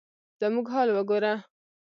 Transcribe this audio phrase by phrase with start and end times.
[0.39, 1.33] زموږ حال وګوره؟